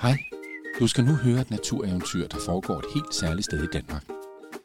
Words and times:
Hej, 0.00 0.18
du 0.80 0.86
skal 0.86 1.04
nu 1.04 1.12
høre 1.12 1.40
et 1.40 1.50
natureventyr, 1.50 2.26
der 2.26 2.38
foregår 2.46 2.78
et 2.78 2.84
helt 2.94 3.14
særligt 3.14 3.44
sted 3.44 3.62
i 3.62 3.66
Danmark. 3.66 4.04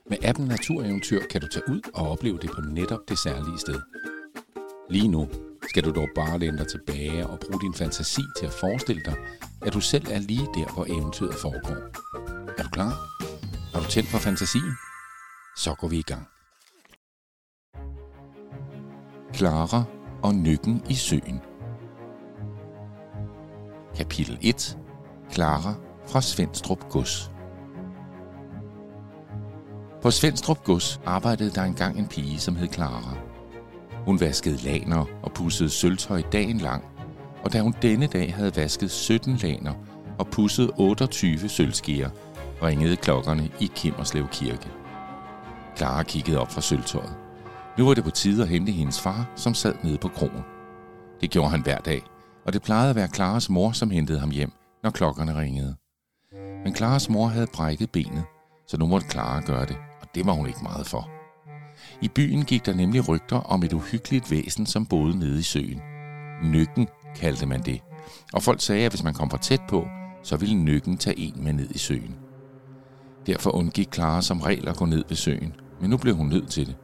Med 0.10 0.18
appen 0.24 0.46
Natureventyr 0.48 1.22
kan 1.32 1.42
du 1.42 1.48
tage 1.48 1.70
ud 1.70 1.82
og 1.94 2.12
opleve 2.12 2.38
det 2.38 2.52
på 2.52 2.62
netop 2.62 3.00
det 3.10 3.18
særlige 3.20 3.60
sted. 3.60 3.82
Lige 4.90 5.08
nu 5.08 5.30
skal 5.70 5.84
du 5.84 5.92
dog 5.92 6.08
bare 6.16 6.40
læne 6.40 6.58
dig 6.58 6.68
tilbage 6.68 7.28
og 7.28 7.40
bruge 7.40 7.62
din 7.62 7.74
fantasi 7.74 8.22
til 8.38 8.46
at 8.46 8.52
forestille 8.52 9.02
dig, 9.06 9.16
at 9.62 9.74
du 9.74 9.80
selv 9.80 10.06
er 10.12 10.20
lige 10.20 10.48
der, 10.56 10.74
hvor 10.74 10.86
eventyret 10.86 11.36
foregår. 11.36 11.78
Er 12.58 12.64
du 12.64 12.70
klar? 12.70 12.94
Er 13.74 13.80
du 13.80 13.86
tændt 13.86 14.10
for 14.10 14.18
fantasien? 14.18 14.74
Så 15.58 15.76
går 15.80 15.88
vi 15.88 15.98
i 15.98 16.02
gang. 16.02 16.28
Klara 19.34 19.84
og 20.24 20.36
nykken 20.36 20.84
i 20.90 20.94
søen. 20.96 21.42
Kapitel 23.96 24.38
1. 24.42 24.78
Clara 25.34 25.74
fra 26.08 26.22
Svendstrup 26.22 26.90
Gods. 26.90 27.32
På 30.02 30.12
Svendstrup 30.12 30.64
Gods 30.64 31.02
arbejdede 31.06 31.50
der 31.50 31.64
engang 31.64 32.00
en 32.00 32.08
pige, 32.08 32.40
som 32.40 32.56
hed 32.56 32.68
Clara. 32.68 33.18
Hun 34.06 34.20
vaskede 34.20 34.58
laner 34.58 35.06
og 35.24 35.32
pussede 35.32 35.70
sølvtøj 35.70 36.22
dagen 36.22 36.58
lang, 36.58 36.84
og 37.44 37.54
da 37.54 37.62
hun 37.62 37.76
denne 37.82 38.08
dag 38.08 38.34
havde 38.34 38.56
vasket 38.56 38.92
17 38.92 39.36
laner 39.36 39.74
og 40.20 40.28
pusset 40.28 40.72
28 40.78 41.50
sølvskeer, 41.50 42.10
ringede 42.64 42.96
klokkerne 42.96 43.50
i 43.60 43.72
Kimmerslev 43.76 44.28
Kirke. 44.28 44.70
Clara 45.78 46.04
kiggede 46.04 46.40
op 46.40 46.52
fra 46.52 46.62
sølvtøjet. 46.62 47.16
Nu 47.78 47.86
var 47.86 47.94
det 47.94 48.04
på 48.04 48.12
tide 48.12 48.44
at 48.44 48.50
hente 48.50 48.72
hendes 48.72 49.02
far, 49.02 49.30
som 49.36 49.54
sad 49.54 49.74
nede 49.84 49.98
på 49.98 50.08
krogen. 50.08 50.44
Det 51.22 51.30
gjorde 51.30 51.50
han 51.50 51.62
hver 51.62 51.78
dag, 51.78 52.04
og 52.46 52.54
det 52.54 52.62
plejede 52.62 52.90
at 52.90 52.96
være 52.96 53.08
Klaras 53.08 53.50
mor, 53.50 53.72
som 53.72 53.90
hentede 53.90 54.20
ham 54.20 54.30
hjem, 54.30 54.52
når 54.84 54.90
klokkerne 54.90 55.40
ringede. 55.40 55.76
Men 56.64 56.74
Klaras 56.74 57.10
mor 57.10 57.28
havde 57.28 57.48
brækket 57.54 57.92
benet, 57.92 58.24
så 58.68 58.78
nu 58.78 58.88
måtte 58.88 59.10
Clara 59.10 59.42
gøre 59.42 59.66
det, 59.66 59.78
og 60.02 60.08
det 60.16 60.26
var 60.26 60.34
hun 60.34 60.48
ikke 60.48 60.64
meget 60.64 60.88
for. 60.88 61.10
I 62.02 62.08
byen 62.08 62.46
gik 62.46 62.66
der 62.66 62.74
nemlig 62.74 63.10
rygter 63.10 63.38
om 63.38 63.64
et 63.64 63.74
uhyggeligt 63.74 64.32
væsen, 64.32 64.66
som 64.66 64.86
boede 64.86 65.20
nede 65.20 65.40
i 65.40 65.42
søen. 65.42 65.82
Nykken 66.44 66.88
kaldte 67.16 67.46
man 67.46 67.62
det, 67.62 67.82
og 68.34 68.44
folk 68.44 68.62
sagde, 68.62 68.86
at 68.86 68.92
hvis 68.92 69.04
man 69.04 69.14
kom 69.14 69.30
for 69.30 69.38
tæt 69.38 69.62
på, 69.70 69.88
så 70.24 70.38
ville 70.38 70.56
nykken 70.56 70.98
tage 70.98 71.20
en 71.20 71.44
med 71.44 71.54
ned 71.54 71.70
i 71.70 71.78
søen. 71.78 72.16
Derfor 73.26 73.52
undgik 73.52 73.94
Clara 73.94 74.22
som 74.22 74.42
regel 74.42 74.68
at 74.68 74.78
gå 74.78 74.86
ned 74.86 75.04
ved 75.10 75.16
søen, 75.16 75.56
men 75.82 75.90
nu 75.90 75.98
blev 75.98 76.16
hun 76.16 76.28
nødt 76.28 76.50
til 76.50 76.68
det. 76.68 76.76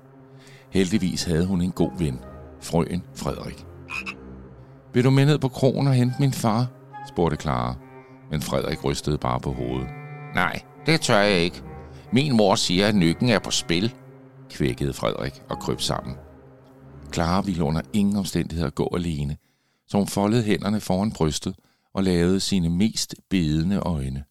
Heldigvis 0.69 1.23
havde 1.23 1.45
hun 1.45 1.61
en 1.61 1.71
god 1.71 1.91
ven, 1.97 2.19
frøen 2.61 3.03
Frederik. 3.15 3.65
Vil 4.93 5.03
du 5.03 5.09
med 5.09 5.25
ned 5.25 5.39
på 5.39 5.47
krogen 5.47 5.87
og 5.87 5.93
hente 5.93 6.15
min 6.19 6.33
far? 6.33 6.67
spurgte 7.07 7.37
Clara, 7.37 7.75
men 8.31 8.41
Frederik 8.41 8.83
rystede 8.83 9.17
bare 9.17 9.39
på 9.39 9.53
hovedet. 9.53 9.87
Nej, 10.35 10.61
det 10.85 11.01
tør 11.01 11.19
jeg 11.19 11.39
ikke. 11.39 11.63
Min 12.11 12.37
mor 12.37 12.55
siger, 12.55 12.87
at 12.87 12.95
nykken 12.95 13.29
er 13.29 13.39
på 13.39 13.51
spil, 13.51 13.95
kvækkede 14.49 14.93
Frederik 14.93 15.43
og 15.49 15.59
krøb 15.59 15.81
sammen. 15.81 16.15
Clara 17.13 17.41
ville 17.41 17.63
under 17.63 17.81
ingen 17.93 18.15
omstændigheder 18.15 18.69
gå 18.69 18.89
alene, 18.95 19.37
så 19.87 19.97
hun 19.97 20.07
foldede 20.07 20.43
hænderne 20.43 20.81
foran 20.81 21.11
brystet 21.11 21.55
og 21.93 22.03
lavede 22.03 22.39
sine 22.39 22.69
mest 22.69 23.15
bedende 23.29 23.77
øjne. 23.77 24.23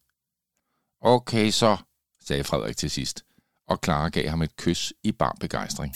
Okay 1.01 1.49
så, 1.49 1.77
sagde 2.25 2.43
Frederik 2.43 2.77
til 2.77 2.89
sidst, 2.89 3.23
og 3.67 3.79
Clara 3.83 4.09
gav 4.09 4.29
ham 4.29 4.41
et 4.41 4.55
kys 4.55 4.93
i 5.03 5.11
bar 5.11 5.37
begejstring. 5.39 5.93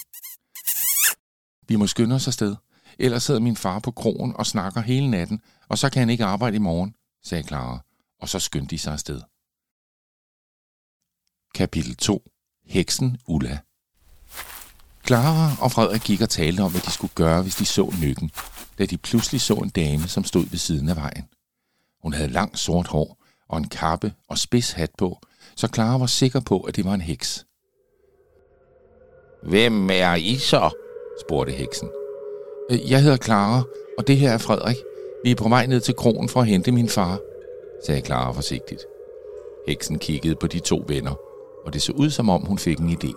Vi 1.67 1.75
må 1.75 1.87
skynde 1.87 2.15
os 2.15 2.27
afsted, 2.27 2.55
ellers 2.99 3.23
sidder 3.23 3.39
min 3.39 3.55
far 3.55 3.79
på 3.79 3.91
krogen 3.91 4.35
og 4.35 4.45
snakker 4.45 4.81
hele 4.81 5.09
natten, 5.11 5.41
og 5.69 5.77
så 5.77 5.89
kan 5.89 5.99
han 5.99 6.09
ikke 6.09 6.25
arbejde 6.25 6.55
i 6.55 6.59
morgen, 6.59 6.95
sagde 7.23 7.43
Clara, 7.43 7.79
og 8.23 8.29
så 8.29 8.39
skyndte 8.39 8.69
de 8.69 8.79
sig 8.79 8.93
afsted. 8.93 9.21
Kapitel 11.55 11.95
2. 11.95 12.31
Heksen 12.65 13.17
Ulla 13.27 13.59
Clara 15.07 15.51
og 15.61 15.71
Frederik 15.71 16.01
gik 16.01 16.21
og 16.21 16.29
talte 16.29 16.61
om, 16.61 16.71
hvad 16.71 16.81
de 16.81 16.91
skulle 16.91 17.13
gøre, 17.15 17.41
hvis 17.41 17.55
de 17.55 17.65
så 17.65 17.93
nykken, 18.01 18.31
da 18.77 18.85
de 18.85 18.97
pludselig 18.97 19.41
så 19.41 19.53
en 19.53 19.69
dame, 19.69 20.07
som 20.07 20.23
stod 20.23 20.45
ved 20.49 20.57
siden 20.57 20.89
af 20.89 20.95
vejen. 20.95 21.29
Hun 22.03 22.13
havde 22.13 22.29
langt 22.29 22.59
sort 22.59 22.87
hår 22.87 23.23
og 23.49 23.57
en 23.57 23.67
kappe 23.67 24.13
og 24.27 24.37
spids 24.37 24.71
hat 24.71 24.91
på, 24.97 25.19
så 25.55 25.67
Clara 25.67 25.97
var 25.97 26.05
sikker 26.05 26.39
på, 26.39 26.59
at 26.59 26.75
det 26.75 26.85
var 26.85 26.93
en 26.93 27.01
heks. 27.01 27.45
Hvem 29.43 29.89
er 29.89 30.15
I 30.15 30.37
så? 30.37 30.71
spurgte 31.27 31.53
heksen. 31.53 31.89
Øh, 32.71 32.91
jeg 32.91 33.01
hedder 33.01 33.17
Clara, 33.17 33.63
og 33.97 34.07
det 34.07 34.17
her 34.17 34.31
er 34.31 34.37
Frederik. 34.37 34.77
Vi 35.23 35.31
er 35.31 35.35
på 35.35 35.49
vej 35.49 35.65
ned 35.65 35.81
til 35.81 35.95
krogen 35.95 36.29
for 36.29 36.41
at 36.41 36.47
hente 36.47 36.71
min 36.71 36.89
far, 36.89 37.19
sagde 37.85 38.01
Clara 38.01 38.31
forsigtigt. 38.31 38.81
Heksen 39.67 39.99
kiggede 39.99 40.35
på 40.35 40.47
de 40.47 40.59
to 40.59 40.83
venner, 40.87 41.13
og 41.65 41.73
det 41.73 41.81
så 41.81 41.91
ud 41.91 42.09
som 42.09 42.29
om 42.29 42.45
hun 42.45 42.57
fik 42.57 42.79
en 42.79 42.89
idé. 42.89 43.13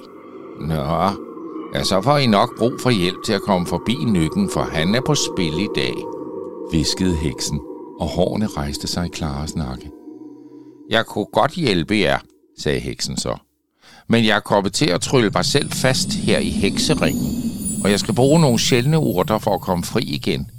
Nå, 0.61 1.11
ja, 1.75 1.85
så 1.85 2.01
får 2.03 2.19
I 2.19 2.27
nok 2.27 2.59
brug 2.59 2.73
for 2.83 2.91
hjælp 2.91 3.25
til 3.25 3.33
at 3.33 3.43
komme 3.43 3.67
forbi 3.67 3.95
nykken, 3.95 4.51
for 4.51 4.61
han 4.61 4.95
er 4.95 5.01
på 5.01 5.15
spil 5.15 5.59
i 5.59 5.69
dag, 5.75 5.95
viskede 6.73 7.17
heksen, 7.17 7.61
og 8.01 8.09
hårene 8.09 8.47
rejste 8.47 8.87
sig 8.87 9.07
i 9.07 9.09
Klaras 9.09 9.57
nakke. 9.57 9.91
Jeg 10.91 11.07
kunne 11.07 11.27
godt 11.33 11.53
hjælpe 11.53 11.97
jer, 11.97 12.19
sagde 12.59 12.81
heksen 12.81 13.17
så. 13.17 13.37
Men 14.09 14.25
jeg 14.27 14.37
er 14.37 14.41
kommet 14.41 14.73
til 14.73 14.91
at 14.91 15.01
trylle 15.01 15.31
mig 15.35 15.45
selv 15.45 15.71
fast 15.71 16.13
her 16.13 16.39
i 16.39 16.51
hekseringen, 16.51 17.53
og 17.85 17.91
jeg 17.91 18.01
skal 18.01 18.15
bruge 18.15 18.41
nogle 18.41 18.59
sjældne 18.59 18.99
urter 18.99 19.39
for 19.39 19.55
at 19.55 19.61
komme 19.61 19.85
fri 19.85 20.03
igen. 20.03 20.51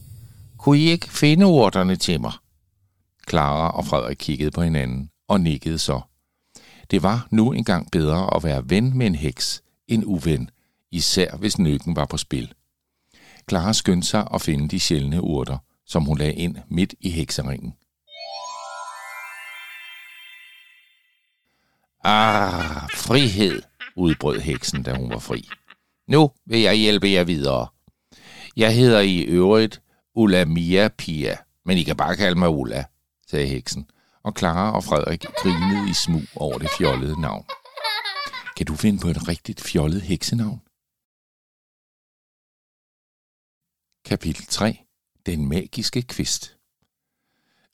Kunne 0.57 0.77
I 0.77 0.89
ikke 0.89 1.09
finde 1.09 1.45
urterne 1.45 1.95
til 1.95 2.21
mig? 2.21 2.31
Clara 3.29 3.77
og 3.77 3.85
Frederik 3.85 4.17
kiggede 4.19 4.51
på 4.51 4.61
hinanden 4.61 5.09
og 5.27 5.41
nikkede 5.41 5.77
så. 5.77 6.01
Det 6.91 7.03
var 7.03 7.27
nu 7.31 7.51
engang 7.51 7.91
bedre 7.91 8.35
at 8.35 8.43
være 8.43 8.69
ven 8.69 8.97
med 8.97 9.07
en 9.07 9.15
heks 9.15 9.63
end 9.87 10.03
uven, 10.05 10.49
især 10.91 11.35
hvis 11.35 11.59
nøkken 11.59 11.95
var 11.95 12.05
på 12.05 12.17
spil. 12.17 12.53
Clara 13.49 13.73
skyndte 13.73 14.07
sig 14.07 14.27
at 14.33 14.41
finde 14.41 14.69
de 14.69 14.79
sjældne 14.79 15.21
urter, 15.21 15.57
som 15.85 16.03
hun 16.03 16.17
lagde 16.17 16.33
ind 16.33 16.57
midt 16.69 16.93
i 16.99 17.09
hekseringen. 17.09 17.73
Ah, 22.03 22.89
frihed, 22.95 23.61
udbrød 23.95 24.39
heksen, 24.39 24.83
da 24.83 24.93
hun 24.93 25.09
var 25.09 25.19
fri. 25.19 25.49
Nu 26.07 26.31
vil 26.45 26.59
jeg 26.59 26.75
hjælpe 26.75 27.09
jer 27.09 27.23
videre. 27.23 27.67
Jeg 28.57 28.75
hedder 28.75 28.99
i 28.99 29.21
øvrigt 29.21 29.81
Ulla 30.15 30.45
Mia 30.45 30.87
Pia, 30.97 31.37
men 31.65 31.77
I 31.77 31.83
kan 31.83 31.95
bare 31.95 32.15
kalde 32.15 32.39
mig 32.39 32.49
Ulla, 32.49 32.85
sagde 33.29 33.47
heksen, 33.47 33.89
og 34.23 34.33
Clara 34.37 34.75
og 34.75 34.83
Frederik 34.83 35.25
grinede 35.37 35.89
i 35.89 35.93
smug 35.93 36.23
over 36.35 36.57
det 36.57 36.69
fjollede 36.77 37.21
navn. 37.21 37.45
Kan 38.57 38.65
du 38.65 38.75
finde 38.75 38.99
på 38.99 39.07
et 39.07 39.27
rigtigt 39.27 39.61
fjollet 39.61 40.01
heksenavn? 40.01 40.61
Kapitel 44.05 44.45
3. 44.45 44.79
Den 45.25 45.49
magiske 45.49 46.01
kvist. 46.01 46.57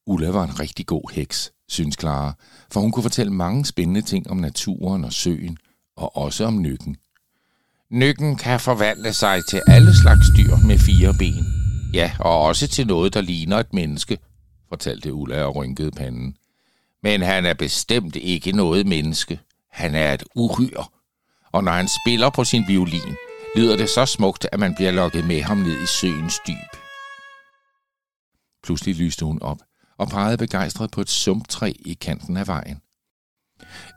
Ulla 0.05 0.29
var 0.29 0.43
en 0.43 0.59
rigtig 0.59 0.85
god 0.85 1.11
heks, 1.13 1.53
synes 1.67 1.95
Clara, 1.99 2.33
for 2.71 2.79
hun 2.81 2.91
kunne 2.91 3.03
fortælle 3.03 3.33
mange 3.33 3.65
spændende 3.65 4.01
ting 4.01 4.29
om 4.29 4.37
naturen 4.37 5.05
og 5.05 5.13
søen, 5.13 5.57
og 5.95 6.17
også 6.17 6.45
om 6.45 6.61
nykken. 6.61 6.97
Nykken 7.89 8.35
kan 8.35 8.59
forvandle 8.59 9.13
sig 9.13 9.41
til 9.49 9.61
alle 9.67 9.95
slags 10.01 10.27
dyr 10.37 10.67
med 10.67 10.77
fire 10.79 11.13
ben. 11.19 11.45
Ja, 11.93 12.15
og 12.19 12.41
også 12.41 12.67
til 12.67 12.87
noget, 12.87 13.13
der 13.13 13.21
ligner 13.21 13.57
et 13.57 13.73
menneske, 13.73 14.17
fortalte 14.73 15.13
Ulla 15.13 15.43
og 15.43 15.55
rynkede 15.55 15.91
panden. 15.91 16.37
Men 17.03 17.21
han 17.21 17.45
er 17.45 17.53
bestemt 17.53 18.15
ikke 18.15 18.51
noget 18.51 18.87
menneske. 18.87 19.39
Han 19.71 19.95
er 19.95 20.13
et 20.13 20.23
uhyr. 20.35 20.81
Og 21.51 21.63
når 21.63 21.71
han 21.71 21.87
spiller 21.87 22.29
på 22.29 22.43
sin 22.43 22.63
violin, 22.67 23.15
lyder 23.55 23.77
det 23.77 23.89
så 23.89 24.05
smukt, 24.05 24.47
at 24.51 24.59
man 24.59 24.75
bliver 24.75 24.91
lokket 24.91 25.27
med 25.27 25.41
ham 25.41 25.57
ned 25.57 25.83
i 25.83 25.85
søens 25.85 26.39
dyb. 26.47 26.71
Pludselig 28.63 28.95
lyste 28.95 29.25
hun 29.25 29.41
op 29.41 29.57
og 29.97 30.07
pegede 30.07 30.37
begejstret 30.37 30.91
på 30.91 31.01
et 31.01 31.09
sumptræ 31.09 31.73
i 31.79 31.93
kanten 31.93 32.37
af 32.37 32.47
vejen. 32.47 32.81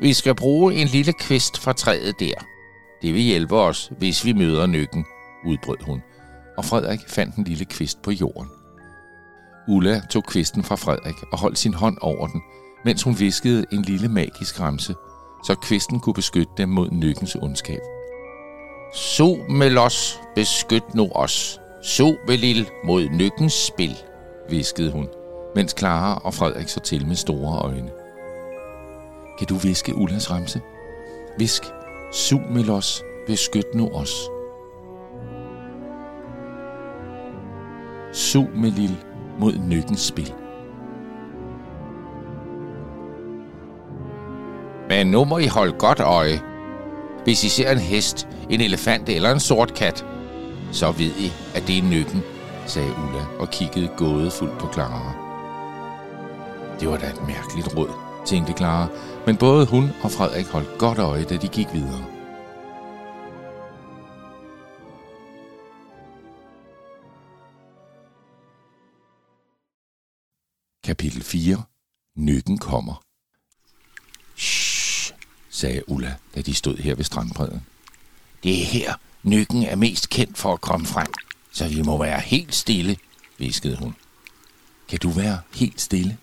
Vi 0.01 0.13
skal 0.13 0.35
bruge 0.35 0.75
en 0.75 0.89
lille 0.89 1.13
kvist 1.13 1.59
fra 1.59 1.73
træet 1.73 2.15
der. 2.21 2.45
Det 3.03 3.15
vil 3.15 3.23
hjælpe 3.23 3.57
os, 3.57 3.93
hvis 3.99 4.25
vi 4.25 4.33
møder 4.33 4.67
nykken, 4.67 5.07
udbrød 5.47 5.79
hun, 5.81 6.03
og 6.57 6.65
Frederik 6.65 7.01
fandt 7.09 7.37
en 7.37 7.45
lille 7.45 7.65
kvist 7.65 8.03
på 8.03 8.11
jorden. 8.11 8.56
Ulla 9.69 10.01
tog 10.11 10.25
kvisten 10.25 10.63
fra 10.63 10.75
Frederik 10.75 11.23
og 11.33 11.39
holdt 11.39 11.59
sin 11.59 11.75
hånd 11.75 11.97
over 12.01 12.27
den, 12.27 12.43
mens 12.85 13.03
hun 13.03 13.19
viskede 13.19 13.65
en 13.73 13.83
lille 13.83 14.09
magisk 14.09 14.61
ramse, 14.61 14.95
så 15.45 15.55
kvisten 15.55 16.01
kunne 16.01 16.15
beskytte 16.15 16.53
dem 16.57 16.69
mod 16.69 16.91
nykkens 16.91 17.35
ondskab. 17.35 17.81
Somelos, 18.95 20.21
beskyt 20.35 20.95
nu 20.95 21.09
os. 21.15 21.61
Somelil 21.83 22.69
mod 22.85 23.09
nykkens 23.09 23.53
spil, 23.53 23.97
viskede 24.51 24.93
hun, 24.93 25.09
mens 25.55 25.75
Clara 25.79 26.21
og 26.25 26.35
Frederik 26.35 26.69
så 26.69 26.81
til 26.81 27.07
med 27.07 27.17
store 27.17 27.59
øjne. 27.59 27.91
Kan 29.39 29.47
du 29.47 29.55
viske 29.55 29.95
Ullas 29.95 30.31
ramse? 30.31 30.61
Visk, 31.39 31.63
Sumelos, 32.13 33.03
beskyt 33.27 33.75
nu 33.75 33.89
os. 33.89 34.31
Sumelil 38.13 38.97
mod 39.39 39.53
nykkens 39.69 40.01
spil. 40.01 40.35
Men 44.89 45.07
nu 45.07 45.25
må 45.25 45.39
I 45.39 45.47
holde 45.47 45.73
godt 45.73 46.01
øje. 46.01 46.41
Hvis 47.25 47.45
I 47.45 47.49
ser 47.49 47.71
en 47.71 47.79
hest, 47.79 48.29
en 48.51 48.61
elefant 48.61 49.09
eller 49.09 49.33
en 49.33 49.41
sort 49.41 49.75
kat, 49.75 50.07
så 50.73 50.91
ved 50.91 51.07
I, 51.07 51.33
at 51.55 51.67
det 51.67 51.79
er 51.79 51.83
nykken, 51.83 52.23
sagde 52.67 52.89
Ulla 52.89 53.25
og 53.39 53.51
kiggede 53.51 53.89
gådefuldt 53.97 54.59
på 54.59 54.73
Clara. 54.73 55.13
Det 56.81 56.89
var 56.89 56.97
da 56.97 57.07
et 57.07 57.27
mærkeligt 57.27 57.77
råd, 57.77 57.91
tænkte 58.27 58.53
Clara, 58.53 58.87
men 59.27 59.37
både 59.37 59.67
hun 59.67 59.91
og 60.03 60.11
Frederik 60.11 60.47
holdt 60.47 60.79
godt 60.79 60.99
øje, 60.99 61.25
da 61.25 61.37
de 61.37 61.49
gik 61.49 61.69
videre. 61.73 62.16
Kapitel 70.87 71.23
4. 71.23 71.63
Nykken 72.17 72.59
kommer. 72.59 73.03
Shh, 74.37 75.13
sagde 75.51 75.89
Ulla, 75.89 76.17
da 76.35 76.41
de 76.41 76.55
stod 76.55 76.77
her 76.77 76.95
ved 76.95 77.05
strandbredden. 77.05 77.67
Det 78.43 78.63
er 78.63 78.65
her, 78.65 78.95
nykken 79.23 79.63
er 79.63 79.77
mest 79.77 80.09
kendt 80.09 80.39
for 80.39 80.53
at 80.53 80.61
komme 80.61 80.87
frem, 80.87 81.07
så 81.53 81.69
vi 81.69 81.83
må 81.83 81.99
være 81.99 82.21
helt 82.21 82.55
stille, 82.55 82.97
viskede 83.39 83.77
hun. 83.77 83.95
Kan 84.89 84.99
du 84.99 85.11
være 85.11 85.41
helt 85.55 85.81
stille? 85.81 86.19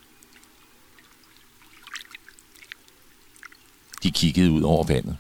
De 4.04 4.12
kiggede 4.12 4.52
ud 4.52 4.62
over 4.62 4.84
vandet. 4.84 5.18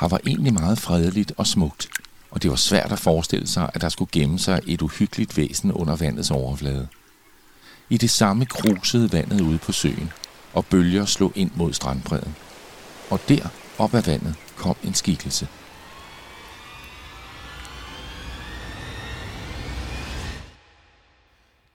Her 0.00 0.08
var 0.08 0.20
egentlig 0.26 0.54
meget 0.54 0.78
fredeligt 0.78 1.32
og 1.36 1.46
smukt, 1.46 1.88
og 2.30 2.42
det 2.42 2.50
var 2.50 2.56
svært 2.56 2.92
at 2.92 2.98
forestille 2.98 3.46
sig, 3.46 3.70
at 3.74 3.80
der 3.80 3.88
skulle 3.88 4.10
gemme 4.12 4.38
sig 4.38 4.60
et 4.66 4.82
uhyggeligt 4.82 5.36
væsen 5.36 5.72
under 5.72 5.96
vandets 5.96 6.30
overflade. 6.30 6.88
I 7.90 7.96
det 7.96 8.10
samme 8.10 8.46
krusede 8.46 9.12
vandet 9.12 9.40
ude 9.40 9.58
på 9.58 9.72
søen, 9.72 10.12
og 10.54 10.66
bølger 10.66 11.04
slog 11.04 11.32
ind 11.34 11.50
mod 11.54 11.72
strandbredden. 11.72 12.34
Og 13.10 13.20
der, 13.28 13.48
op 13.78 13.94
ad 13.94 14.02
vandet, 14.02 14.34
kom 14.56 14.76
en 14.84 14.94
skikkelse. 14.94 15.48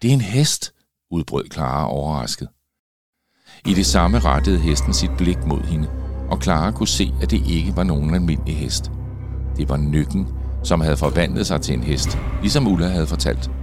Det 0.01 0.09
er 0.09 0.13
en 0.13 0.21
hest, 0.21 0.73
udbrød 1.11 1.45
Clara 1.53 1.91
overrasket. 1.91 2.47
I 3.65 3.73
det 3.73 3.85
samme 3.85 4.19
rettede 4.19 4.59
hesten 4.59 4.93
sit 4.93 5.11
blik 5.17 5.37
mod 5.45 5.61
hende, 5.61 5.89
og 6.29 6.41
Clara 6.43 6.71
kunne 6.71 6.87
se, 6.87 7.13
at 7.21 7.31
det 7.31 7.47
ikke 7.47 7.75
var 7.75 7.83
nogen 7.83 8.13
almindelig 8.13 8.57
hest. 8.57 8.91
Det 9.57 9.69
var 9.69 9.77
nykken, 9.77 10.27
som 10.63 10.81
havde 10.81 10.97
forvandlet 10.97 11.47
sig 11.47 11.61
til 11.61 11.73
en 11.73 11.83
hest, 11.83 12.17
ligesom 12.41 12.67
Ulla 12.67 12.87
havde 12.87 13.07
fortalt. 13.07 13.60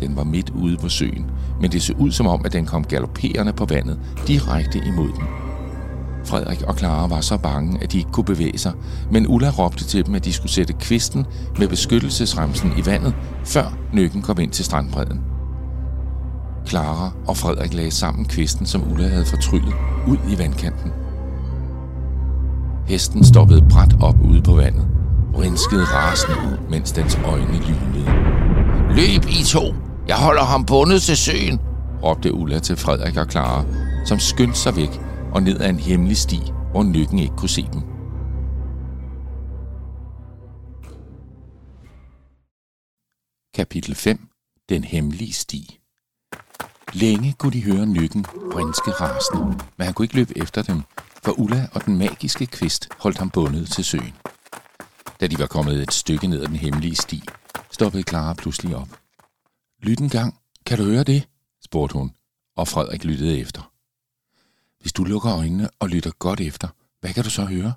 Den 0.00 0.16
var 0.16 0.24
midt 0.24 0.50
ude 0.50 0.76
på 0.76 0.88
søen, 0.88 1.30
men 1.60 1.72
det 1.72 1.82
så 1.82 1.92
ud 1.98 2.10
som 2.10 2.26
om, 2.26 2.42
at 2.44 2.52
den 2.52 2.66
kom 2.66 2.84
galopperende 2.84 3.52
på 3.52 3.64
vandet 3.64 3.98
direkte 4.26 4.78
imod 4.78 5.08
dem. 5.08 5.24
Frederik 6.24 6.62
og 6.62 6.78
Clara 6.78 7.06
var 7.06 7.20
så 7.20 7.36
bange, 7.36 7.82
at 7.82 7.92
de 7.92 7.98
ikke 7.98 8.10
kunne 8.10 8.24
bevæge 8.24 8.58
sig, 8.58 8.72
men 9.10 9.26
Ulla 9.28 9.50
råbte 9.50 9.84
til 9.84 10.06
dem, 10.06 10.14
at 10.14 10.24
de 10.24 10.32
skulle 10.32 10.52
sætte 10.52 10.72
kvisten 10.72 11.26
med 11.58 11.68
beskyttelsesremsen 11.68 12.72
i 12.78 12.86
vandet, 12.86 13.14
før 13.44 13.78
nøkken 13.92 14.22
kom 14.22 14.40
ind 14.40 14.50
til 14.50 14.64
strandbredden. 14.64 15.20
Clara 16.66 17.12
og 17.26 17.36
Frederik 17.36 17.74
lagde 17.74 17.90
sammen 17.90 18.24
kvisten, 18.24 18.66
som 18.66 18.92
Ulla 18.92 19.08
havde 19.08 19.26
fortryllet, 19.26 19.74
ud 20.08 20.16
i 20.30 20.38
vandkanten. 20.38 20.92
Hesten 22.86 23.24
stoppede 23.24 23.64
bræt 23.70 23.96
op 24.02 24.16
ude 24.24 24.42
på 24.42 24.54
vandet, 24.54 24.88
vrinskede 25.32 25.84
rasende 25.84 26.36
ud, 26.36 26.70
mens 26.70 26.92
dens 26.92 27.18
øjne 27.24 27.52
lynede. 27.52 28.35
Løb, 28.96 29.24
I 29.28 29.44
to! 29.44 29.74
Jeg 30.08 30.16
holder 30.16 30.44
ham 30.44 30.64
bundet 30.64 31.02
til 31.02 31.16
søen, 31.16 31.60
råbte 32.02 32.32
Ulla 32.32 32.58
til 32.58 32.76
Frederik 32.76 33.16
og 33.16 33.30
Clara, 33.30 33.64
som 34.06 34.18
skyndte 34.18 34.58
sig 34.58 34.76
væk 34.76 35.00
og 35.32 35.42
ned 35.42 35.60
ad 35.60 35.70
en 35.70 35.78
hemmelig 35.78 36.16
sti, 36.16 36.40
hvor 36.70 36.82
nykken 36.82 37.18
ikke 37.18 37.36
kunne 37.36 37.48
se 37.48 37.62
dem. 37.72 37.82
Kapitel 43.54 43.94
5. 43.94 44.28
Den 44.68 44.84
hemmelige 44.84 45.32
sti. 45.32 45.78
Længe 46.92 47.34
kunne 47.38 47.52
de 47.52 47.64
høre 47.64 47.86
nykken 47.86 48.26
brinske 48.52 48.90
rasende, 48.90 49.46
men 49.76 49.84
han 49.84 49.94
kunne 49.94 50.04
ikke 50.04 50.16
løbe 50.16 50.38
efter 50.38 50.62
dem, 50.62 50.82
for 51.24 51.32
Ulla 51.32 51.68
og 51.72 51.84
den 51.86 51.98
magiske 51.98 52.46
kvist 52.46 52.88
holdt 52.98 53.18
ham 53.18 53.30
bundet 53.30 53.68
til 53.68 53.84
søen. 53.84 54.14
Da 55.20 55.26
de 55.26 55.38
var 55.38 55.46
kommet 55.46 55.82
et 55.82 55.92
stykke 55.92 56.26
ned 56.26 56.42
ad 56.42 56.46
den 56.46 56.56
hemmelige 56.56 56.96
sti, 56.96 57.22
stoppede 57.76 58.02
Clara 58.02 58.34
pludselig 58.34 58.76
op. 58.76 58.88
Lyt 59.82 59.98
en 59.98 60.08
gang. 60.08 60.40
Kan 60.66 60.78
du 60.78 60.84
høre 60.84 61.04
det? 61.04 61.28
spurgte 61.64 61.92
hun, 61.92 62.14
og 62.56 62.68
Frederik 62.68 63.04
lyttede 63.04 63.40
efter. 63.40 63.72
Hvis 64.80 64.92
du 64.92 65.04
lukker 65.04 65.36
øjnene 65.36 65.68
og 65.78 65.88
lytter 65.88 66.10
godt 66.10 66.40
efter, 66.40 66.68
hvad 67.00 67.14
kan 67.14 67.24
du 67.24 67.30
så 67.30 67.44
høre? 67.44 67.74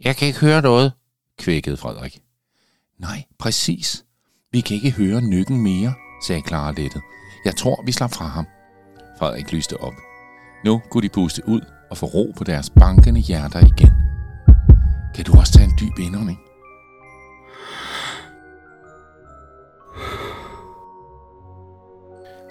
Jeg 0.00 0.16
kan 0.16 0.28
ikke 0.28 0.40
høre 0.40 0.62
noget, 0.62 0.92
kvækkede 1.38 1.76
Frederik. 1.76 2.22
Nej, 2.98 3.24
præcis. 3.38 4.04
Vi 4.52 4.60
kan 4.60 4.76
ikke 4.76 4.90
høre 4.90 5.20
nykken 5.20 5.62
mere, 5.62 5.94
sagde 6.26 6.42
Clara 6.48 6.72
lettet. 6.72 7.02
Jeg 7.44 7.56
tror, 7.56 7.82
vi 7.86 7.92
slap 7.92 8.12
fra 8.12 8.26
ham. 8.26 8.46
Frederik 9.18 9.52
lyste 9.52 9.80
op. 9.80 9.94
Nu 10.64 10.82
kunne 10.90 11.02
de 11.02 11.14
puste 11.14 11.48
ud 11.48 11.60
og 11.90 11.96
få 11.96 12.06
ro 12.06 12.32
på 12.36 12.44
deres 12.44 12.70
bankende 12.70 13.20
hjerter 13.20 13.60
igen. 13.60 13.92
Kan 15.14 15.24
du 15.24 15.38
også 15.38 15.52
tage 15.52 15.64
en 15.64 15.78
dyb 15.80 15.98
indånding? 15.98 16.49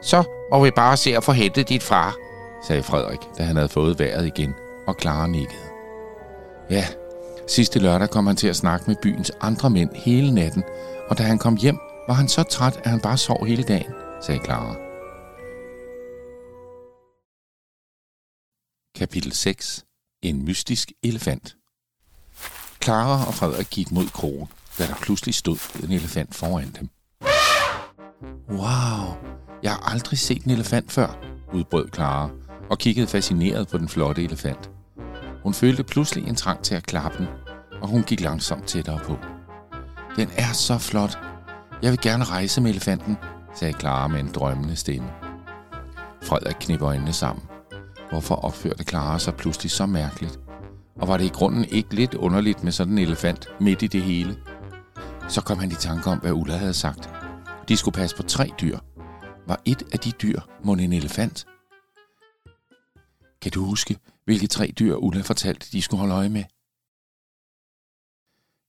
Så 0.09 0.23
må 0.51 0.63
vi 0.63 0.71
bare 0.71 0.97
se 0.97 1.17
at 1.17 1.23
få 1.23 1.31
hentet 1.31 1.69
dit 1.69 1.83
far, 1.83 2.15
sagde 2.67 2.83
Frederik, 2.83 3.19
da 3.38 3.44
han 3.44 3.56
havde 3.56 3.69
fået 3.69 4.00
vejret 4.00 4.27
igen, 4.27 4.53
og 4.88 4.95
Clara 5.01 5.27
nikkede. 5.27 5.61
Ja, 6.69 6.88
sidste 7.47 7.79
lørdag 7.79 8.09
kom 8.09 8.27
han 8.27 8.35
til 8.35 8.47
at 8.47 8.56
snakke 8.56 8.85
med 8.88 8.95
byens 9.01 9.31
andre 9.41 9.69
mænd 9.69 9.89
hele 9.95 10.33
natten, 10.33 10.63
og 11.09 11.17
da 11.17 11.23
han 11.23 11.38
kom 11.38 11.56
hjem, 11.56 11.79
var 12.07 12.13
han 12.13 12.27
så 12.27 12.44
træt, 12.44 12.77
at 12.83 12.89
han 12.89 13.00
bare 13.00 13.17
sov 13.17 13.45
hele 13.45 13.63
dagen, 13.63 13.94
sagde 14.21 14.41
Clara. 14.45 14.75
Kapitel 18.95 19.31
6. 19.31 19.85
En 20.21 20.45
mystisk 20.45 20.91
elefant. 21.03 21.56
Clara 22.83 23.27
og 23.27 23.33
Frederik 23.33 23.67
gik 23.69 23.91
mod 23.91 24.07
krogen, 24.07 24.47
da 24.77 24.88
der 24.88 24.95
pludselig 25.01 25.35
stod 25.35 25.83
en 25.83 25.91
elefant 25.91 26.35
foran 26.35 26.75
dem. 26.79 26.89
Wow, 28.50 29.29
jeg 29.63 29.71
har 29.71 29.91
aldrig 29.91 30.19
set 30.19 30.44
en 30.44 30.51
elefant 30.51 30.91
før, 30.91 31.17
udbrød 31.53 31.89
Clara 31.94 32.29
og 32.69 32.77
kiggede 32.77 33.07
fascineret 33.07 33.68
på 33.68 33.78
den 33.78 33.89
flotte 33.89 34.23
elefant. 34.23 34.69
Hun 35.44 35.54
følte 35.54 35.83
pludselig 35.83 36.28
en 36.28 36.35
trang 36.35 36.59
til 36.63 36.75
at 36.75 36.85
klappe 36.85 37.18
den, 37.18 37.28
og 37.81 37.87
hun 37.87 38.04
gik 38.04 38.21
langsomt 38.21 38.68
tættere 38.68 38.99
på. 39.04 39.18
Den 40.16 40.30
er 40.37 40.54
så 40.54 40.78
flot. 40.78 41.19
Jeg 41.81 41.92
vil 41.92 41.99
gerne 42.01 42.23
rejse 42.23 42.61
med 42.61 42.71
elefanten, 42.71 43.18
sagde 43.56 43.80
Clara 43.80 44.07
med 44.07 44.19
en 44.19 44.31
drømmende 44.35 44.75
stemme. 44.75 45.09
Frederik 46.23 46.56
knipper 46.59 46.87
øjnene 46.87 47.13
sammen. 47.13 47.45
Hvorfor 48.09 48.35
opførte 48.35 48.83
Clara 48.83 49.19
sig 49.19 49.33
pludselig 49.35 49.71
så 49.71 49.85
mærkeligt? 49.85 50.39
Og 51.01 51.07
var 51.07 51.18
det 51.18 51.25
i 51.25 51.30
grunden 51.30 51.66
ikke 51.66 51.95
lidt 51.95 52.13
underligt 52.13 52.63
med 52.63 52.71
sådan 52.71 52.94
en 52.94 52.99
elefant 52.99 53.47
midt 53.59 53.81
i 53.81 53.87
det 53.87 54.01
hele? 54.01 54.37
Så 55.28 55.42
kom 55.42 55.59
han 55.59 55.71
i 55.71 55.75
tanke 55.75 56.09
om, 56.09 56.18
hvad 56.18 56.31
Ulla 56.31 56.57
havde 56.57 56.73
sagt. 56.73 57.09
De 57.68 57.78
skulle 57.78 57.95
passe 57.95 58.16
på 58.16 58.23
tre 58.23 58.51
dyr. 58.61 58.78
Var 59.49 59.61
et 59.65 59.83
af 59.94 59.99
de 59.99 60.11
dyr 60.11 60.41
mon 60.63 60.79
en 60.79 60.94
elefant? 60.94 61.47
Kan 63.41 63.51
du 63.51 63.65
huske, 63.65 63.97
hvilke 64.25 64.47
tre 64.47 64.73
dyr 64.79 64.95
Ulla 64.95 65.21
fortalte, 65.21 65.71
de 65.71 65.81
skulle 65.81 65.99
holde 65.99 66.15
øje 66.15 66.29
med? 66.29 66.44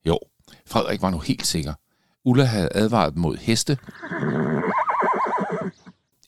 Jo, 0.06 0.18
Frederik 0.66 1.02
var 1.02 1.10
nu 1.10 1.18
helt 1.18 1.46
sikker. 1.46 1.75
Ulla 2.25 2.44
havde 2.44 2.68
advaret 2.75 3.14
dem 3.14 3.22
mod 3.22 3.37
heste, 3.37 3.78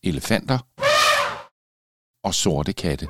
elefanter 0.02 0.58
og 2.22 2.34
sorte 2.34 2.72
katte. 2.72 3.08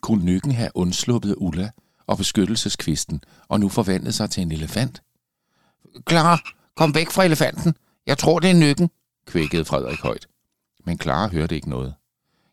Kunne 0.00 0.24
nykken 0.24 0.52
have 0.52 0.70
undsluppet 0.74 1.34
Ulla 1.38 1.70
og 2.06 2.16
beskyttelseskvisten, 2.16 3.20
og 3.48 3.60
nu 3.60 3.68
forvandlet 3.68 4.14
sig 4.14 4.30
til 4.30 4.42
en 4.42 4.52
elefant? 4.52 5.02
Klar, 6.04 6.52
kom 6.76 6.94
væk 6.94 7.10
fra 7.10 7.24
elefanten. 7.24 7.74
Jeg 8.06 8.18
tror, 8.18 8.38
det 8.38 8.50
er 8.50 8.54
nykken, 8.54 8.90
kvækkede 9.26 9.64
Frederik 9.64 10.00
højt. 10.00 10.26
Men 10.84 11.00
Clara 11.00 11.28
hørte 11.28 11.54
ikke 11.54 11.70
noget. 11.70 11.94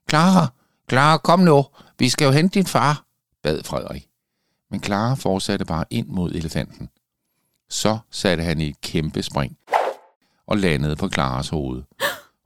Clara, 0.10 0.48
Clara, 0.90 1.18
kom 1.18 1.40
nu. 1.40 1.66
Vi 2.00 2.10
skal 2.10 2.26
jo 2.26 2.32
hente 2.32 2.54
din 2.60 2.66
far, 2.66 3.06
bad 3.44 3.64
Frederik. 3.64 4.08
Men 4.72 4.84
Clara 4.84 5.14
fortsatte 5.14 5.66
bare 5.66 5.86
ind 5.90 6.08
mod 6.08 6.32
elefanten. 6.32 6.90
Så 7.70 7.98
satte 8.12 8.44
han 8.44 8.62
i 8.62 8.68
et 8.68 8.82
kæmpe 8.82 9.24
spring 9.24 9.58
og 10.48 10.58
landede 10.58 10.96
på 10.96 11.08
Klaras 11.08 11.50
hoved. 11.50 11.84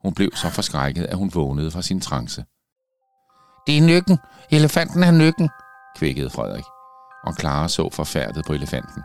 Hun 0.02 0.14
blev 0.14 0.30
så 0.34 0.50
forskrækket, 0.50 1.04
at 1.04 1.16
hun 1.16 1.34
vågnede 1.34 1.70
fra 1.70 1.82
sin 1.82 2.00
trance. 2.00 2.44
Det 3.66 3.78
er 3.78 3.82
nykken. 3.82 4.18
Elefanten 4.50 5.02
er 5.02 5.10
nykken, 5.10 5.48
kvækkede 5.96 6.30
Frederik. 6.30 6.64
Og 7.24 7.34
Clara 7.40 7.68
så 7.68 7.90
forfærdet 7.90 8.44
på 8.44 8.52
elefanten. 8.52 9.02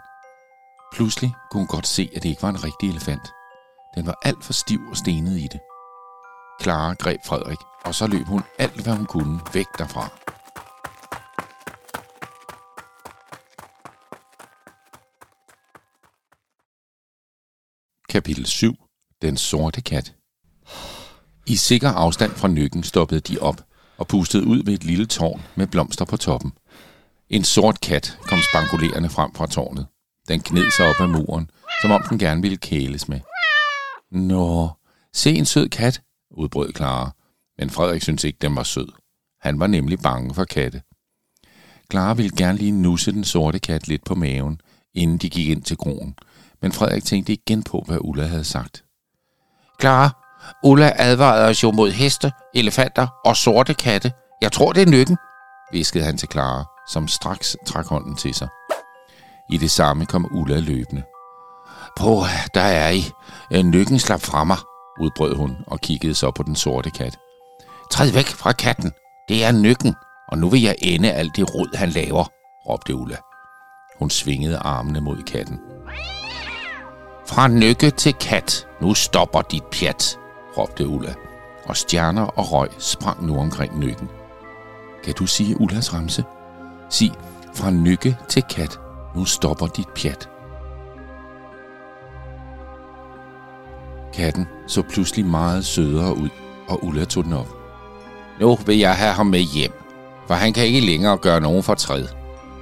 Pludselig 0.93 1.33
kunne 1.51 1.61
hun 1.61 1.67
godt 1.67 1.87
se, 1.87 2.09
at 2.15 2.23
det 2.23 2.29
ikke 2.29 2.41
var 2.41 2.49
en 2.49 2.63
rigtig 2.63 2.89
elefant. 2.89 3.31
Den 3.95 4.05
var 4.05 4.17
alt 4.23 4.43
for 4.43 4.53
stiv 4.53 4.79
og 4.89 4.97
stenet 4.97 5.39
i 5.39 5.47
det. 5.51 5.59
Clara 6.61 6.93
greb 6.93 7.19
Frederik 7.25 7.57
og 7.85 7.95
så 7.95 8.07
løb 8.07 8.25
hun 8.25 8.41
alt, 8.59 8.83
hvad 8.83 8.93
hun 8.93 9.05
kunne 9.05 9.39
væk 9.53 9.65
derfra. 9.77 10.09
Kapitel 18.09 18.45
7. 18.45 18.75
Den 19.21 19.37
sorte 19.37 19.81
kat. 19.81 20.13
I 21.47 21.55
sikker 21.55 21.89
afstand 21.89 22.31
fra 22.31 22.47
nykken 22.47 22.83
stoppede 22.83 23.21
de 23.21 23.39
op 23.39 23.61
og 23.97 24.07
pustede 24.07 24.47
ud 24.47 24.63
ved 24.63 24.73
et 24.73 24.83
lille 24.83 25.05
tårn 25.05 25.41
med 25.55 25.67
blomster 25.67 26.05
på 26.05 26.17
toppen. 26.17 26.51
En 27.29 27.43
sort 27.43 27.81
kat 27.81 28.17
kom 28.21 28.39
spankulerende 28.49 29.09
frem 29.09 29.33
fra 29.33 29.47
tårnet. 29.47 29.87
Den 30.27 30.39
kned 30.41 30.71
sig 30.71 30.87
op 30.87 31.01
ad 31.01 31.07
muren, 31.07 31.49
som 31.81 31.91
om 31.91 32.03
den 32.09 32.19
gerne 32.19 32.41
ville 32.41 32.57
kæles 32.57 33.07
med. 33.07 33.19
Nå, 34.13 34.69
se 35.13 35.35
en 35.35 35.45
sød 35.45 35.69
kat, 35.69 36.01
udbrød 36.31 36.73
Clara, 36.75 37.11
men 37.57 37.69
Frederik 37.69 38.01
syntes 38.01 38.23
ikke, 38.23 38.37
den 38.41 38.55
var 38.55 38.63
sød. 38.63 38.87
Han 39.41 39.59
var 39.59 39.67
nemlig 39.67 39.99
bange 39.99 40.33
for 40.33 40.43
katte. 40.43 40.81
Clara 41.91 42.13
ville 42.13 42.37
gerne 42.37 42.57
lige 42.57 42.71
nusse 42.71 43.11
den 43.11 43.23
sorte 43.23 43.59
kat 43.59 43.87
lidt 43.87 44.05
på 44.05 44.15
maven, 44.15 44.61
inden 44.93 45.17
de 45.17 45.29
gik 45.29 45.49
ind 45.49 45.63
til 45.63 45.77
kronen, 45.77 46.15
men 46.61 46.71
Frederik 46.71 47.03
tænkte 47.03 47.33
igen 47.33 47.63
på, 47.63 47.83
hvad 47.87 47.97
Ulla 48.01 48.25
havde 48.25 48.43
sagt. 48.43 48.83
Clara, 49.81 50.09
Ulla 50.63 50.91
advarede 50.95 51.45
os 51.45 51.63
jo 51.63 51.71
mod 51.71 51.91
heste, 51.91 52.31
elefanter 52.55 53.07
og 53.25 53.37
sorte 53.37 53.73
katte. 53.73 54.11
Jeg 54.41 54.51
tror, 54.51 54.71
det 54.73 54.81
er 54.81 54.91
nytten, 54.91 55.17
viskede 55.71 56.03
han 56.03 56.17
til 56.17 56.29
Clara, 56.31 56.65
som 56.89 57.07
straks 57.07 57.57
trak 57.65 57.85
hånden 57.85 58.15
til 58.15 58.33
sig. 58.33 58.47
I 59.51 59.57
det 59.57 59.71
samme 59.71 60.05
kom 60.05 60.27
Ulla 60.31 60.59
løbende. 60.59 61.03
Prøv, 61.97 62.23
der 62.53 62.61
er 62.61 62.89
I. 62.89 63.03
Lykken 63.51 63.99
slap 63.99 64.21
fra 64.21 64.43
mig, 64.43 64.57
udbrød 64.99 65.35
hun 65.35 65.57
og 65.67 65.79
kiggede 65.79 66.15
så 66.15 66.31
på 66.31 66.43
den 66.43 66.55
sorte 66.55 66.89
kat. 66.89 67.17
Træd 67.91 68.11
væk 68.11 68.27
fra 68.27 68.51
katten. 68.51 68.91
Det 69.29 69.43
er 69.43 69.51
nykken, 69.51 69.95
og 70.27 70.37
nu 70.37 70.49
vil 70.49 70.61
jeg 70.61 70.75
ende 70.81 71.11
alt 71.11 71.35
det 71.35 71.55
rod, 71.55 71.77
han 71.77 71.89
laver, 71.89 72.25
råbte 72.69 72.95
Ulla. 72.95 73.17
Hun 73.99 74.09
svingede 74.09 74.57
armene 74.57 75.01
mod 75.01 75.23
katten. 75.23 75.59
Fra 77.27 77.47
nykke 77.47 77.89
til 77.89 78.13
kat. 78.13 78.67
Nu 78.81 78.93
stopper 78.93 79.41
dit 79.41 79.63
pjat, 79.63 80.19
råbte 80.57 80.87
Ulla, 80.87 81.13
og 81.65 81.77
stjerner 81.77 82.25
og 82.25 82.51
røg 82.51 82.69
sprang 82.77 83.25
nu 83.25 83.39
omkring 83.39 83.79
nykken. 83.79 84.09
Kan 85.03 85.13
du 85.13 85.25
sige 85.25 85.61
Ullas 85.61 85.93
ramse? 85.93 86.23
Sig, 86.89 87.11
fra 87.55 87.71
nykke 87.71 88.17
til 88.29 88.43
kat. 88.49 88.79
Nu 89.15 89.25
stopper 89.25 89.67
dit 89.67 89.89
pjat. 89.95 90.29
Katten 94.13 94.47
så 94.67 94.81
pludselig 94.81 95.25
meget 95.25 95.65
sødere 95.65 96.17
ud, 96.17 96.29
og 96.67 96.83
Ulla 96.83 97.05
tog 97.05 97.23
den 97.23 97.33
op. 97.33 97.47
Nu 98.39 98.55
vil 98.55 98.77
jeg 98.77 98.95
have 98.95 99.13
ham 99.13 99.25
med 99.25 99.39
hjem, 99.39 99.71
for 100.27 100.33
han 100.33 100.53
kan 100.53 100.65
ikke 100.65 100.79
længere 100.79 101.17
gøre 101.17 101.41
nogen 101.41 101.63
fortræd. 101.63 102.05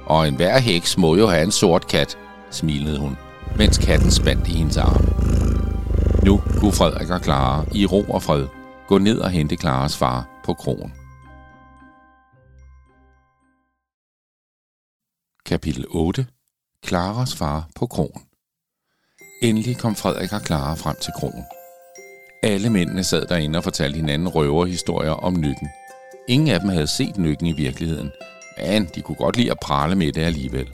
Og 0.06 0.28
enhver 0.28 0.58
heks 0.58 0.98
må 0.98 1.16
jo 1.16 1.26
have 1.26 1.42
en 1.42 1.50
sort 1.50 1.86
kat, 1.86 2.18
smilede 2.50 2.98
hun, 2.98 3.16
mens 3.58 3.78
katten 3.78 4.10
spandt 4.10 4.48
i 4.48 4.52
hendes 4.52 4.76
arm. 4.76 5.04
Nu 6.24 6.40
kunne 6.58 6.72
Frederik 6.72 7.10
og 7.10 7.20
Clara 7.20 7.64
i 7.74 7.86
ro 7.86 8.02
og 8.02 8.22
fred 8.22 8.46
gå 8.88 8.98
ned 8.98 9.18
og 9.18 9.30
hente 9.30 9.56
Klaras 9.56 9.96
far 9.96 10.42
på 10.44 10.54
krogen. 10.54 10.92
Kapitel 15.46 15.84
8. 15.88 16.26
Klaras 16.82 17.34
far 17.36 17.68
på 17.76 17.86
krogen. 17.86 18.22
Endelig 19.42 19.78
kom 19.78 19.96
Frederik 19.96 20.32
og 20.32 20.40
Clara 20.40 20.74
frem 20.74 20.96
til 21.00 21.12
krogen. 21.18 21.44
Alle 22.42 22.70
mændene 22.70 23.04
sad 23.04 23.26
derinde 23.26 23.56
og 23.56 23.64
fortalte 23.64 23.96
hinanden 23.96 24.28
røverhistorier 24.28 25.10
om 25.10 25.34
nykken. 25.40 25.68
Ingen 26.28 26.48
af 26.48 26.60
dem 26.60 26.68
havde 26.68 26.86
set 26.86 27.18
nykken 27.18 27.46
i 27.46 27.52
virkeligheden, 27.52 28.10
men 28.58 28.88
de 28.94 29.00
kunne 29.00 29.16
godt 29.16 29.36
lide 29.36 29.50
at 29.50 29.60
prale 29.60 29.94
med 29.94 30.12
det 30.12 30.20
alligevel. 30.20 30.68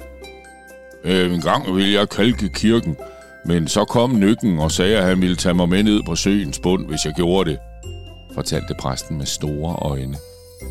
Øh, 1.05 1.35
en 1.35 1.41
gang 1.41 1.77
ville 1.77 1.93
jeg 1.93 2.09
kalke 2.09 2.49
kirken, 2.49 2.97
men 3.45 3.69
så 3.69 3.85
kom 3.85 4.19
nykken 4.19 4.59
og 4.59 4.73
sagde, 4.73 4.99
at 4.99 5.05
han 5.05 5.21
ville 5.21 5.37
tage 5.37 5.55
mig 5.55 5.69
med 5.69 5.83
ned 5.83 6.03
på 6.03 6.17
søens 6.17 6.59
bund, 6.59 6.87
hvis 6.87 7.05
jeg 7.05 7.15
gjorde 7.15 7.51
det, 7.51 7.59
fortalte 8.35 8.75
præsten 8.81 9.19
med 9.19 9.27
store 9.27 9.77
øjne, 9.77 10.17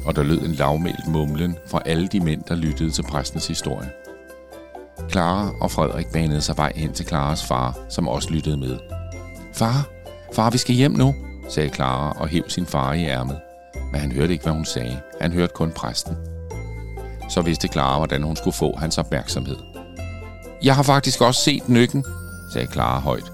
og 0.06 0.16
der 0.16 0.24
lød 0.24 0.42
en 0.42 0.52
lavmælt 0.52 1.08
mumlen 1.08 1.58
fra 1.68 1.82
alle 1.86 2.08
de 2.08 2.20
mænd, 2.20 2.44
der 2.48 2.56
lyttede 2.56 2.92
til 2.92 3.04
præstens 3.04 3.48
historie. 3.48 3.90
Clara 5.12 5.52
og 5.62 5.72
Frederik 5.72 6.08
banede 6.14 6.42
sig 6.42 6.58
vej 6.58 6.74
hen 6.76 6.94
til 6.94 7.06
Klaras 7.06 7.46
far, 7.46 7.78
som 7.90 8.08
også 8.08 8.30
lyttede 8.30 8.58
med. 8.58 8.78
Far, 9.54 9.88
far, 10.34 10.50
vi 10.50 10.58
skal 10.58 10.76
hjem 10.76 10.92
nu, 10.92 11.16
sagde 11.50 11.70
Clara 11.70 12.12
og 12.20 12.28
hæv 12.28 12.44
sin 12.48 12.66
far 12.66 12.94
i 12.94 13.06
ærmet. 13.06 13.40
Men 13.92 14.02
han 14.02 14.12
hørte 14.12 14.34
ikke, 14.34 14.44
hvad 14.44 14.54
hun 14.54 14.66
sagde. 14.66 15.00
Han 15.22 15.32
hørte 15.32 15.54
kun 15.54 15.72
præsten. 15.72 16.16
Så 17.30 17.42
vidste 17.42 17.68
Clara, 17.68 17.98
hvordan 17.98 18.24
hun 18.24 18.36
skulle 18.36 18.54
få 18.54 18.76
hans 18.78 18.98
opmærksomhed. 18.98 19.58
Jeg 20.64 20.76
har 20.76 20.84
faktisk 20.84 21.22
også 21.22 21.42
set 21.42 21.70
nykken, 21.70 22.06
sagde 22.54 22.68
Clara 22.72 23.00
højt. 23.00 23.32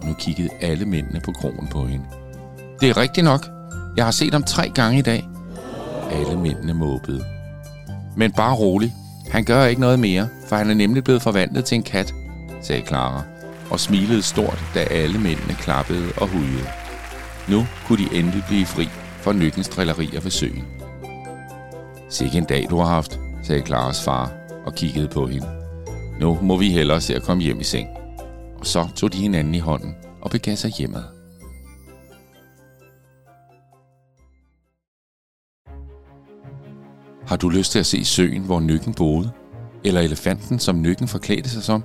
Og 0.00 0.06
nu 0.06 0.14
kiggede 0.14 0.48
alle 0.60 0.84
mændene 0.84 1.20
på 1.20 1.32
krogen 1.32 1.68
på 1.68 1.86
hende. 1.86 2.04
Det 2.80 2.90
er 2.90 2.96
rigtigt 2.96 3.24
nok. 3.24 3.46
Jeg 3.96 4.04
har 4.04 4.12
set 4.12 4.32
ham 4.32 4.42
tre 4.42 4.68
gange 4.74 4.98
i 4.98 5.02
dag. 5.02 5.28
Alle 6.10 6.36
mændene 6.38 6.74
måbede. 6.74 7.24
Men 8.16 8.32
bare 8.32 8.54
rolig. 8.54 8.94
Han 9.30 9.44
gør 9.44 9.64
ikke 9.64 9.80
noget 9.80 9.98
mere, 9.98 10.28
for 10.50 10.56
han 10.56 10.70
er 10.70 10.74
nemlig 10.74 11.04
blevet 11.04 11.22
forvandlet 11.22 11.64
til 11.64 11.74
en 11.76 11.82
kat, 11.82 12.14
sagde 12.62 12.86
Clara, 12.86 13.22
og 13.70 13.80
smilede 13.80 14.22
stort, 14.22 14.64
da 14.74 14.80
alle 14.80 15.18
mændene 15.18 15.54
klappede 15.54 16.12
og 16.16 16.28
hujede. 16.28 16.68
Nu 17.48 17.66
kunne 17.86 18.04
de 18.04 18.18
endelig 18.18 18.44
blive 18.48 18.66
fri 18.66 18.88
for 19.22 19.32
nykkens 19.32 19.68
drillerier 19.68 20.20
ved 20.20 20.30
søen. 20.30 20.64
Sikke 22.08 22.38
en 22.38 22.44
dag, 22.44 22.66
du 22.70 22.76
har 22.76 22.86
haft, 22.86 23.20
sagde 23.42 23.62
Klaras 23.62 24.04
far 24.04 24.32
og 24.66 24.74
kiggede 24.74 25.08
på 25.08 25.26
hende. 25.26 25.46
Nu 26.20 26.38
må 26.42 26.56
vi 26.56 26.70
hellere 26.70 27.00
se 27.00 27.14
at 27.14 27.22
komme 27.22 27.42
hjem 27.42 27.60
i 27.60 27.64
seng. 27.64 27.88
Og 28.58 28.66
så 28.66 28.88
tog 28.96 29.12
de 29.12 29.18
hinanden 29.18 29.54
i 29.54 29.58
hånden 29.58 29.94
og 30.20 30.30
begav 30.30 30.56
sig 30.56 30.70
hjemad. 30.70 31.04
Har 37.26 37.36
du 37.36 37.48
lyst 37.48 37.72
til 37.72 37.78
at 37.78 37.86
se 37.86 38.04
søen, 38.04 38.42
hvor 38.42 38.60
nykken 38.60 38.94
boede? 38.94 39.32
Eller 39.84 40.00
elefanten, 40.00 40.58
som 40.58 40.82
nykken 40.82 41.08
forklædte 41.08 41.50
sig 41.50 41.62
som? 41.62 41.84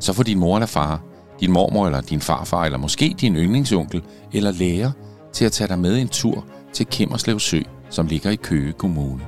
Så 0.00 0.12
får 0.12 0.22
din 0.22 0.38
mor 0.38 0.56
eller 0.56 0.66
far, 0.66 1.00
din 1.40 1.52
mormor 1.52 1.86
eller 1.86 2.00
din 2.00 2.20
farfar, 2.20 2.64
eller 2.64 2.78
måske 2.78 3.16
din 3.20 3.36
yndlingsonkel 3.36 4.02
eller 4.32 4.52
lærer 4.52 4.92
til 5.32 5.44
at 5.44 5.52
tage 5.52 5.68
dig 5.68 5.78
med 5.78 5.98
en 5.98 6.08
tur 6.08 6.44
til 6.72 6.86
Kimmerslev 6.86 7.40
Sø, 7.40 7.60
som 7.90 8.06
ligger 8.06 8.30
i 8.30 8.36
Køge 8.36 8.72
Kommune. 8.72 9.22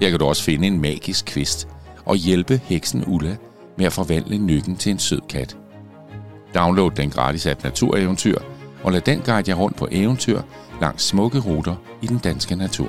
Her 0.00 0.10
kan 0.10 0.18
du 0.18 0.24
også 0.24 0.42
finde 0.42 0.66
en 0.66 0.80
magisk 0.80 1.24
kvist 1.24 1.68
og 2.04 2.16
hjælpe 2.16 2.60
heksen 2.64 3.04
Ulla 3.06 3.36
med 3.78 3.86
at 3.86 3.92
forvandle 3.92 4.38
nykken 4.38 4.76
til 4.76 4.92
en 4.92 4.98
sød 4.98 5.20
kat. 5.28 5.56
Download 6.54 6.90
den 6.90 7.10
gratis 7.10 7.46
app 7.46 7.64
Natureventyr, 7.64 8.38
og 8.82 8.92
lad 8.92 9.00
den 9.00 9.20
guide 9.20 9.50
jer 9.50 9.56
rundt 9.56 9.76
på 9.76 9.88
eventyr 9.90 10.40
langs 10.80 11.04
smukke 11.04 11.38
ruter 11.38 11.74
i 12.02 12.06
den 12.06 12.18
danske 12.18 12.56
natur. 12.56 12.88